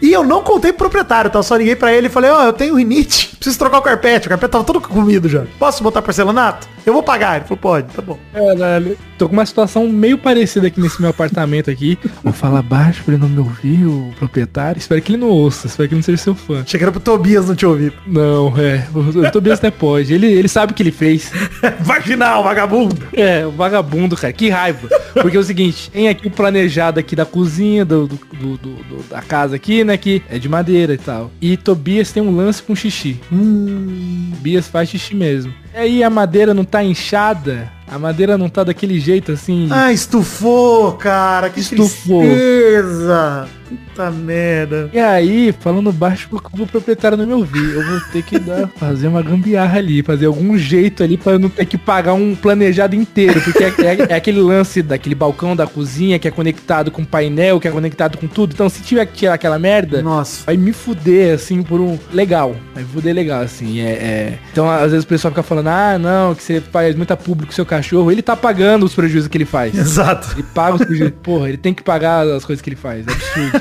[0.00, 1.38] E eu não contei pro proprietário, tá?
[1.38, 4.26] Eu só liguei pra ele e falei, ó, eu tenho rinite, preciso trocar o carpete.
[4.26, 5.44] O carpete tava todo comido já.
[5.58, 6.66] Posso botar porcelanato?
[6.86, 7.36] Eu vou pagar.
[7.36, 8.18] Ele falou, pode, tá bom.
[8.32, 8.96] Caralho.
[9.22, 11.96] Tô com uma situação meio parecida aqui nesse meu apartamento aqui.
[12.24, 14.80] Vou falar baixo pra ele não me ouvir, o proprietário.
[14.80, 16.62] Espero que ele não ouça, espero que ele não seja seu fã.
[16.62, 17.92] Achei que era pro Tobias não te ouvir.
[18.04, 18.84] Não, é.
[18.92, 20.12] O, o Tobias até pode.
[20.12, 21.30] Ele, ele sabe o que ele fez.
[21.82, 22.96] Vaginal, vagabundo.
[23.12, 24.32] É, o vagabundo, cara.
[24.32, 24.88] Que raiva.
[25.12, 29.04] Porque é o seguinte, tem aqui o planejado aqui da cozinha, do, do, do- do-
[29.08, 29.96] da casa aqui, né?
[29.96, 31.30] Que é de madeira e tal.
[31.40, 33.20] E Tobias tem um lance com xixi.
[33.32, 35.54] Hum, Tobias faz xixi mesmo.
[35.72, 37.70] E aí a madeira não tá inchada.
[37.92, 39.68] A madeira não tá daquele jeito assim.
[39.70, 41.50] Ah, estufou, cara.
[41.50, 42.22] Que Estufou.
[42.22, 43.48] tristeza.
[43.68, 44.90] Puta merda.
[44.92, 48.68] E aí, falando baixo pro, pro proprietário não me ouvir, eu vou ter que dar,
[48.76, 52.34] fazer uma gambiarra ali, fazer algum jeito ali pra eu não ter que pagar um
[52.34, 56.90] planejado inteiro, porque é, é- é aquele lance daquele balcão da cozinha que é conectado
[56.90, 58.52] com painel, que é conectado com tudo.
[58.52, 60.42] Então, se tiver que tirar aquela merda, Nossa.
[60.44, 61.98] vai me fuder, assim, por um...
[62.12, 62.54] Legal.
[62.74, 63.80] Vai me fuder legal, assim.
[63.80, 67.16] É, é- Então, às vezes o pessoal fica falando, ah, não, que você faz muita
[67.16, 67.81] público seu cachorro.
[68.10, 69.76] Ele tá pagando os prejuízos que ele faz.
[69.76, 70.28] Exato.
[70.34, 71.14] Ele paga os prejuízos.
[71.22, 73.06] Porra, ele tem que pagar as coisas que ele faz.
[73.06, 73.60] É absurdo.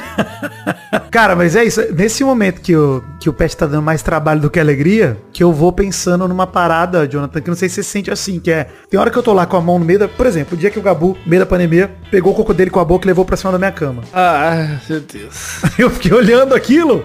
[1.11, 1.81] Cara, mas é isso.
[1.93, 5.43] Nesse momento que o, que o pet tá dando mais trabalho do que alegria, que
[5.43, 8.69] eu vou pensando numa parada, Jonathan, que não sei se você sente assim, que é.
[8.89, 10.07] Tem hora que eu tô lá com a mão no meio da.
[10.07, 12.69] Por exemplo, o dia que o Gabu, no meio da pandemia, pegou o coco dele
[12.69, 14.03] com a boca e levou pra cima da minha cama.
[14.13, 15.61] ah, meu Deus.
[15.77, 17.03] Eu fiquei olhando aquilo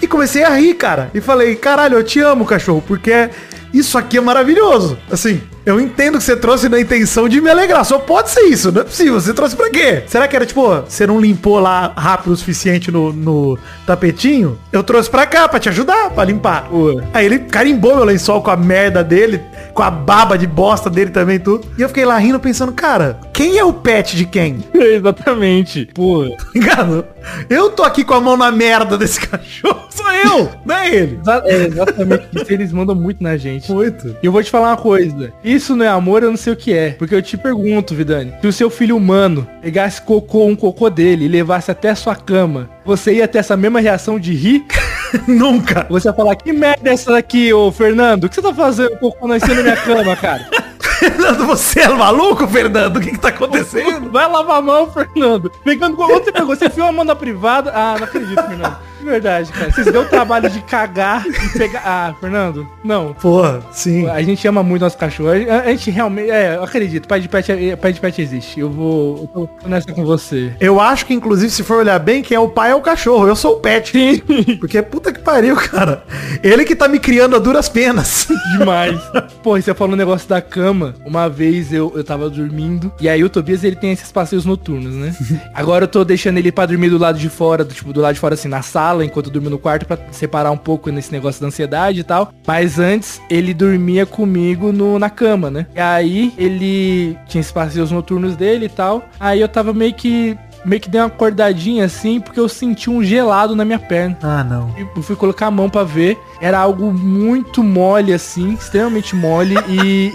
[0.00, 1.10] e comecei a rir, cara.
[1.12, 3.30] E falei, caralho, eu te amo, cachorro, porque
[3.72, 4.98] isso aqui é maravilhoso.
[5.10, 7.84] Assim, eu entendo que você trouxe na intenção de me alegrar.
[7.84, 9.20] Só pode ser isso, não é possível.
[9.20, 10.02] Você trouxe pra quê?
[10.06, 14.58] Será que era tipo, você não limpou lá rápido o suficiente no, no tapetinho?
[14.72, 16.70] Eu trouxe pra cá pra te ajudar, pra limpar.
[17.12, 19.42] Aí ele carimbou meu lençol com a merda dele,
[19.78, 21.64] com a baba de bosta dele também, tudo.
[21.78, 24.58] E eu fiquei lá rindo pensando, cara, quem é o pet de quem?
[24.74, 25.88] Exatamente.
[25.94, 26.24] Pô.
[26.52, 27.06] Ligado?
[27.48, 29.86] Eu tô aqui com a mão na merda desse cachorro.
[29.88, 31.20] Sou eu, não é ele.
[31.44, 32.52] É exatamente isso.
[32.52, 33.70] Eles mandam muito na gente.
[33.70, 34.16] Muito.
[34.20, 35.32] E eu vou te falar uma coisa.
[35.44, 36.90] Isso não é amor, eu não sei o que é.
[36.90, 38.34] Porque eu te pergunto, Vidani.
[38.40, 42.16] Se o seu filho humano pegasse cocô, um cocô dele e levasse até a sua
[42.16, 44.64] cama, você ia ter essa mesma reação de rir?
[45.26, 45.86] Nunca.
[45.88, 48.24] Você ia falar, que merda é essa daqui, ô Fernando?
[48.24, 50.48] O que você tá fazendo cocô na cima da minha cama, cara?
[50.98, 52.96] Fernando, você é maluco, Fernando?
[52.96, 54.10] O que que tá acontecendo?
[54.10, 55.50] Vai lavar a mão, Fernando.
[55.64, 56.56] Pegando onde você pegou?
[56.56, 57.72] Você enfiou a mão na privada?
[57.74, 58.76] Ah, não acredito, Fernando.
[58.98, 59.70] De verdade, cara.
[59.72, 61.82] Vocês deu o trabalho de cagar e pegar.
[61.84, 63.14] Ah, Fernando, não.
[63.14, 64.08] Porra, sim.
[64.08, 65.30] A gente ama muito nosso cachorro.
[65.30, 66.30] A a gente realmente.
[66.30, 67.06] É, eu acredito.
[67.08, 68.60] Pai de pet, é- pai de pet existe.
[68.60, 69.30] Eu vou.
[69.34, 70.52] Eu tô nessa com você.
[70.60, 73.26] Eu acho que, inclusive, se for olhar bem, quem é o pai é o cachorro.
[73.26, 73.90] Eu sou o pet.
[73.92, 74.56] Sim.
[74.58, 76.02] Porque puta que pariu, cara.
[76.42, 78.28] Ele que tá me criando a duras penas.
[78.58, 78.98] Demais.
[79.42, 80.94] Pô, e você falou um negócio da cama.
[81.04, 82.92] Uma vez eu, eu tava dormindo.
[83.00, 85.14] E aí o Tobias, ele tem esses passeios noturnos, né?
[85.54, 88.14] Agora eu tô deixando ele pra dormir do lado de fora, do, tipo, do lado
[88.14, 91.12] de fora, assim, na sala, enquanto eu durmo no quarto, pra separar um pouco nesse
[91.12, 92.32] negócio da ansiedade e tal.
[92.46, 95.66] Mas antes, ele dormia comigo no, na cama, né?
[95.74, 99.04] E aí, ele tinha esses passeios noturnos dele e tal.
[99.18, 100.36] Aí eu tava meio que...
[100.64, 104.18] Meio que dei uma acordadinha assim, porque eu senti um gelado na minha perna.
[104.22, 104.74] Ah, não.
[104.76, 106.18] Eu fui colocar a mão pra ver.
[106.40, 110.12] era algo muito mole, assim, extremamente mole e,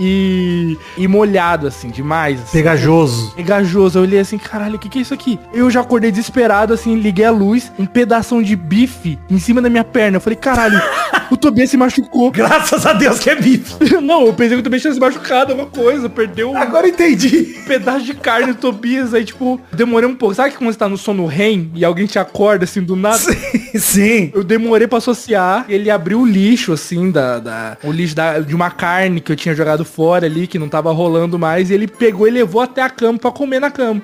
[0.98, 2.42] e, e molhado, assim, demais.
[2.42, 2.58] Assim.
[2.58, 3.34] Pegajoso.
[3.36, 4.00] Pegajoso.
[4.00, 5.40] Eu olhei assim, caralho, o que, que é isso aqui?
[5.54, 9.70] Eu já acordei desesperado, assim, liguei a luz, um pedaço de bife em cima da
[9.70, 10.18] minha perna.
[10.18, 10.82] Eu falei, caralho,
[11.32, 12.32] o Tobias se machucou.
[12.32, 13.76] Graças a Deus que é bife.
[14.02, 17.56] Não, eu pensei que o Tobias tinha se machucado, alguma coisa, perdeu Agora entendi.
[17.60, 20.36] um pedaço de carne do Tobias, aí, tipo, demorei um pouco.
[20.36, 23.18] Sabe que quando você tá no sono REM e alguém te acorda, assim, do nada?
[23.18, 24.32] Sim, sim.
[24.34, 25.66] Eu demorei pra associar.
[25.70, 29.36] Ele abriu o lixo, assim, da, da o lixo da, de uma carne que eu
[29.36, 31.70] tinha jogado fora ali, que não tava rolando mais.
[31.70, 34.02] E ele pegou e levou até a cama pra comer na cama.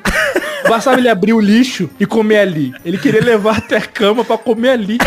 [0.67, 2.73] Bastava ele abrir o lixo e comer ali.
[2.85, 4.97] Ele queria levar até a cama pra comer ali.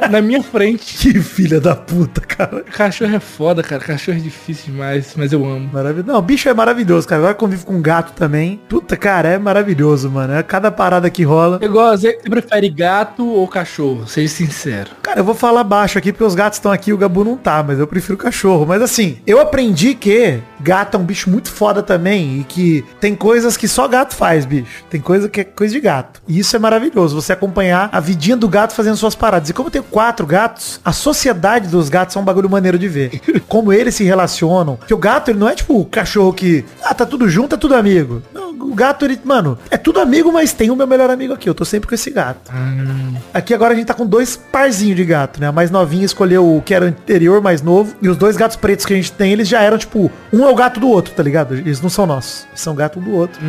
[0.00, 1.11] Na, na minha frente.
[1.11, 2.62] Que filha da puta, cara.
[2.62, 3.82] Cachorro é foda, cara.
[3.82, 5.68] Cachorro é difícil demais, mas eu amo.
[5.72, 6.06] Maravilhoso.
[6.06, 7.20] Não, bicho é maravilhoso, cara.
[7.20, 8.60] Agora convivo com gato também.
[8.68, 10.34] Puta, cara, é maravilhoso, mano.
[10.34, 11.58] É cada parada que rola.
[11.60, 14.06] Eu gosto, você prefere gato ou cachorro?
[14.06, 14.90] Seja sincero.
[15.02, 17.36] Cara, eu vou falar baixo aqui porque os gatos estão aqui e o Gabu não
[17.36, 18.66] tá, mas eu prefiro cachorro.
[18.66, 23.14] Mas assim, eu aprendi que gato é um bicho muito foda também e que tem
[23.14, 24.84] coisas que só gato faz, bicho.
[24.88, 26.22] Tem coisa que é coisa de gato.
[26.28, 29.50] E isso é maravilhoso, você acompanhar a vidinha do gato fazendo suas paradas.
[29.50, 32.88] E como eu tenho quatro gatos, a sociedade dos gatos é um bagulho maneiro de
[32.88, 33.20] ver.
[33.48, 34.76] Como eles se relacionam.
[34.76, 37.58] Porque o gato, ele não é tipo o cachorro que, ah, tá tudo junto, é
[37.58, 38.22] tudo amigo.
[38.32, 41.48] Não, o gato, ele, mano, é tudo amigo, mas tem o meu melhor amigo aqui.
[41.48, 42.50] Eu tô sempre com esse gato.
[43.34, 45.48] Aqui agora a gente tá com dois parzinhos de gato, né?
[45.48, 47.94] A mais novinha escolheu o que era anterior, mais novo.
[48.00, 50.56] E os dois gatos pretos que a gente tem, eles já eram, tipo, um o
[50.56, 51.54] gato do outro, tá ligado?
[51.54, 52.46] Eles não são nossos.
[52.48, 53.40] Eles são gato um do outro.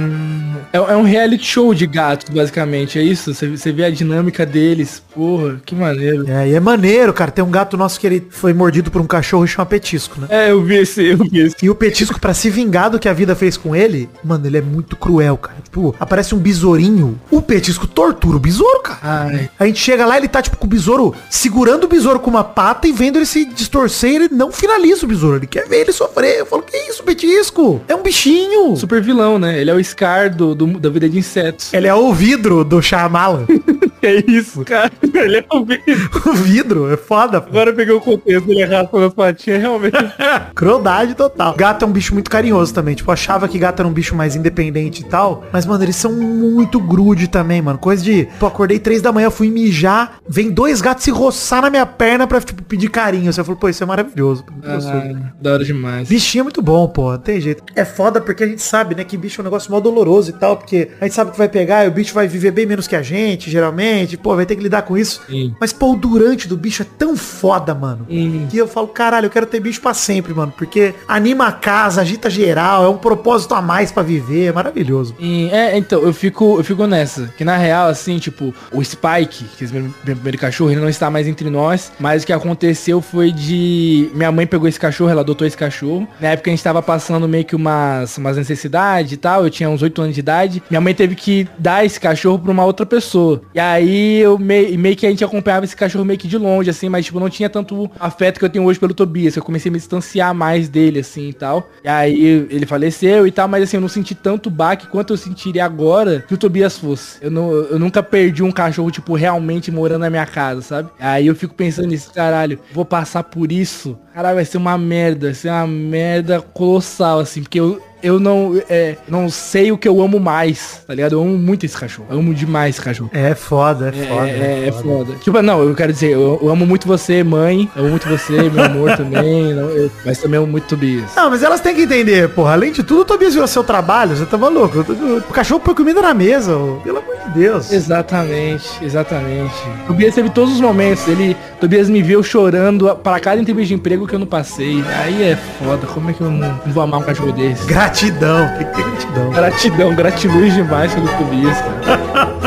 [0.72, 2.98] É, é um reality show de gatos, basicamente.
[2.98, 3.34] É isso?
[3.34, 5.04] Você, vê a dinâmica deles.
[5.14, 6.30] Porra, que maneiro.
[6.30, 7.32] É, e é maneiro, cara.
[7.32, 10.28] Tem um gato nosso que ele foi mordido por um cachorro e chama Petisco, né?
[10.30, 11.56] É, eu vi esse, eu vi esse.
[11.62, 14.58] E o Petisco, pra se vingar do que a vida fez com ele, mano, ele
[14.58, 15.58] é muito cruel, cara.
[15.64, 17.20] Tipo, aparece um besourinho.
[17.32, 19.00] O Petisco tortura o besouro, cara.
[19.02, 19.50] Ai.
[19.60, 22.44] A gente chega lá, ele tá, tipo, com o besouro, segurando o besouro com uma
[22.44, 25.38] pata e vendo ele se distorcer, ele não finaliza o besouro.
[25.38, 26.40] Ele quer ver ele sofrer.
[26.40, 27.82] Eu falo, que isso, Petisco?
[27.88, 28.76] É um bichinho.
[28.76, 29.60] Super vilão, né?
[29.60, 31.74] Ele é o Scar do, do- da vida de insetos.
[31.74, 33.46] Ele é o vidro do Shyamalan.
[34.04, 34.92] É isso, cara.
[35.14, 36.10] Ele é o vidro.
[36.26, 37.50] o vidro, é foda, pô.
[37.50, 39.98] Agora eu peguei o contexto, ele raspando as patinhas, realmente.
[40.54, 41.56] Crueldade total.
[41.56, 42.96] Gato é um bicho muito carinhoso também.
[42.96, 45.46] Tipo, eu achava que gato era um bicho mais independente e tal.
[45.54, 47.80] Mas, mano, eles são muito grude também, mano.
[47.80, 50.18] Coisa de, pô, acordei três da manhã, fui mijar.
[50.28, 53.32] Vem dois gatos se roçar na minha perna pra, tipo, pedir carinho.
[53.32, 54.44] Você falou, pô, isso é maravilhoso.
[54.64, 56.10] Ah, da hora demais.
[56.10, 57.18] Bichinho é muito bom, pô.
[57.18, 57.64] Tem jeito.
[57.76, 60.34] É foda porque a gente sabe, né, que bicho é um negócio mó doloroso e
[60.34, 60.58] tal.
[60.58, 62.96] Porque a gente sabe que vai pegar e o bicho vai viver bem menos que
[62.96, 63.93] a gente, geralmente.
[64.22, 65.22] Pô, vai ter que lidar com isso.
[65.30, 65.56] Sim.
[65.60, 68.06] Mas, pô, o durante do bicho é tão foda, mano.
[68.10, 68.48] Hum.
[68.50, 70.54] Que eu falo, caralho, eu quero ter bicho pra sempre, mano.
[70.58, 74.48] Porque anima a casa, agita geral, é um propósito a mais pra viver.
[74.48, 75.16] É maravilhoso.
[75.20, 77.28] E, é, então, eu fico, eu fico nessa.
[77.38, 81.10] Que na real, assim, tipo, o Spike, que é meu primeiro cachorro, ele não está
[81.10, 81.92] mais entre nós.
[82.00, 84.10] Mas o que aconteceu foi de.
[84.14, 86.08] Minha mãe pegou esse cachorro, ela adotou esse cachorro.
[86.20, 89.44] Na época a gente tava passando meio que umas, umas necessidades e tal.
[89.44, 90.64] Eu tinha uns 8 anos de idade.
[90.70, 93.42] Minha mãe teve que dar esse cachorro pra uma outra pessoa.
[93.54, 96.70] E aí eu meio, meio que a gente acompanhava esse cachorro meio que de longe,
[96.70, 99.36] assim, mas tipo, não tinha tanto afeto que eu tenho hoje pelo Tobias.
[99.36, 101.70] Eu comecei a me distanciar mais dele, assim e tal.
[101.84, 105.18] E aí ele faleceu e tal, mas assim, eu não senti tanto baque quanto eu
[105.18, 107.18] sentiria agora que o Tobias fosse.
[107.22, 110.90] Eu, não, eu nunca perdi um cachorro, tipo, realmente morando na minha casa, sabe?
[111.00, 113.98] Aí eu fico pensando nisso, caralho, vou passar por isso.
[114.14, 117.82] Caralho, vai ser uma merda, vai ser uma merda colossal, assim, porque eu.
[118.04, 121.14] Eu não, é, não sei o que eu amo mais, tá ligado?
[121.14, 122.08] Eu amo muito esse cachorro.
[122.12, 123.10] Eu amo demais esse cachorro.
[123.14, 124.28] É foda, é foda.
[124.28, 125.14] É, é, é foda.
[125.22, 127.70] Tipo, não, eu quero dizer, eu, eu amo muito você, mãe.
[127.76, 129.54] Eu amo muito você, meu amor também.
[129.54, 131.16] não, eu- mas também amo muito Tobias.
[131.16, 132.54] Não, mas elas têm que entender, porra.
[132.54, 134.16] Além de tudo, o Tobias virou seu trabalho.
[134.16, 134.80] Você tá maluco.
[134.80, 136.52] O o cachorro põe comida na mesa,
[136.84, 137.72] pelo amor de Deus.
[137.72, 139.54] Exatamente, exatamente.
[139.88, 141.08] Tobias teve todos os momentos.
[141.08, 144.84] Ele, Tobias me viu chorando para cada entrevista de emprego que eu não passei.
[145.04, 145.88] Aí é foda.
[145.88, 147.66] Como é que eu não, não vou amar um cachorro desse?
[147.94, 149.30] Gratidão, tem que ter gratidão.
[149.30, 152.34] Gratidão, gratiluz demais pelo Tobias, cara.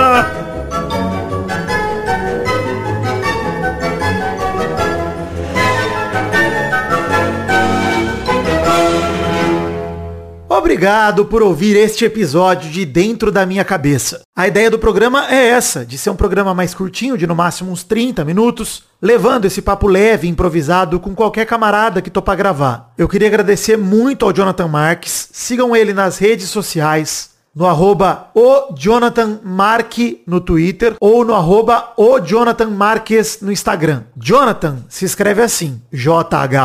[10.77, 14.21] Obrigado por ouvir este episódio de Dentro da Minha Cabeça.
[14.37, 17.73] A ideia do programa é essa, de ser um programa mais curtinho, de no máximo
[17.73, 22.93] uns 30 minutos, levando esse papo leve, improvisado, com qualquer camarada que topa gravar.
[22.99, 25.31] Eu queria agradecer muito ao Jonathan Marques.
[25.33, 31.95] Sigam ele nas redes sociais, no arroba o Jonathan Marque no Twitter ou no arroba
[31.97, 34.03] o Jonathan Marques no Instagram.
[34.15, 36.57] Jonathan se escreve assim, J-H-O-N-A-T-A-N.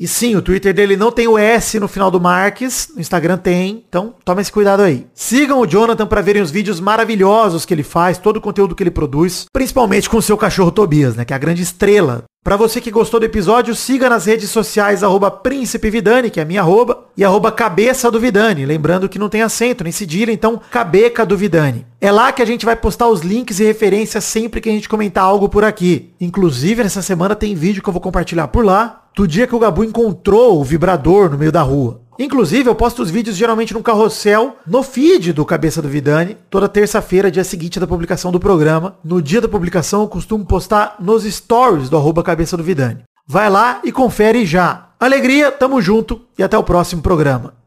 [0.00, 3.36] E sim, o Twitter dele não tem o S no final do Marques, no Instagram
[3.36, 5.06] tem, então toma esse cuidado aí.
[5.12, 8.82] Sigam o Jonathan para verem os vídeos maravilhosos que ele faz, todo o conteúdo que
[8.82, 12.56] ele produz, principalmente com o seu cachorro Tobias, né, que é a grande estrela para
[12.56, 16.46] você que gostou do episódio, siga nas redes sociais arroba Príncipe Vidani, que é a
[16.46, 18.64] minha arroba, e arroba Cabeça do Vidani.
[18.64, 21.84] Lembrando que não tem acento, nem cedilha, então Cabeca do Vidani.
[22.00, 24.88] É lá que a gente vai postar os links e referências sempre que a gente
[24.88, 26.14] comentar algo por aqui.
[26.18, 29.58] Inclusive, nessa semana tem vídeo que eu vou compartilhar por lá, do dia que o
[29.58, 32.00] Gabu encontrou o vibrador no meio da rua.
[32.18, 36.66] Inclusive, eu posto os vídeos geralmente no carrossel, no feed do Cabeça do Vidani, toda
[36.66, 38.96] terça-feira, dia seguinte da publicação do programa.
[39.04, 43.02] No dia da publicação, eu costumo postar nos stories do arroba Cabeça do Vidani.
[43.26, 44.88] Vai lá e confere já.
[44.98, 47.59] Alegria, tamo junto e até o próximo programa.